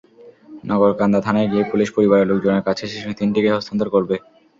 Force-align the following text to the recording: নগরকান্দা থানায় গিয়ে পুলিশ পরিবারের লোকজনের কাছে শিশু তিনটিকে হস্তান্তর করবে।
নগরকান্দা 0.63 1.19
থানায় 1.21 1.49
গিয়ে 1.51 1.63
পুলিশ 1.71 1.89
পরিবারের 1.95 2.29
লোকজনের 2.31 2.65
কাছে 2.67 2.83
শিশু 2.87 3.09
তিনটিকে 3.19 3.49
হস্তান্তর 3.51 3.87
করবে। 3.95 4.15